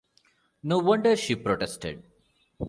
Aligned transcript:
No 0.63 0.79
wonder 0.79 1.15
she 1.15 1.35
protested. 1.35 2.01